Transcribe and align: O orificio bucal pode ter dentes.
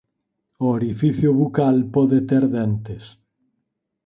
O 0.63 0.65
orificio 0.77 1.29
bucal 1.39 1.77
pode 1.95 2.19
ter 2.29 2.43
dentes. 2.55 3.03